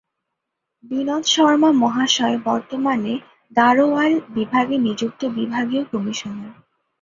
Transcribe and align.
বিনোদ 0.83 1.23
শর্মা 1.25 1.69
মহাশয় 1.81 2.37
বর্তমানে 2.45 3.13
গাড়োয়াল 3.57 4.13
বিভাগে 4.35 4.75
নিযুক্ত 4.77 5.21
বিভাগীয় 5.37 5.83
কমিশনার। 5.91 6.53